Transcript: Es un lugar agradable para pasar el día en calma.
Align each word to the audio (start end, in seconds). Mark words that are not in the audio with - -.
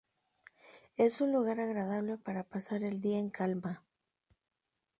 Es 0.97 1.21
un 1.21 1.31
lugar 1.31 1.59
agradable 1.59 2.17
para 2.17 2.41
pasar 2.43 2.83
el 2.83 3.01
día 3.01 3.19
en 3.19 3.29
calma. 3.29 3.83